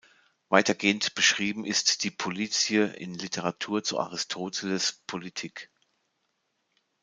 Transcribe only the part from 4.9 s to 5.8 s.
"Politik".